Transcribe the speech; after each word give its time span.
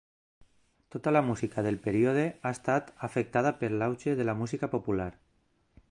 Tota 0.95 1.11
la 1.13 1.21
música 1.27 1.63
del 1.67 1.77
període 1.83 2.23
ha 2.31 2.53
estat 2.57 2.89
afectada 3.09 3.53
per 3.61 3.71
l'auge 3.77 4.17
de 4.23 4.31
la 4.31 4.37
música 4.41 4.71
popular. 4.77 5.11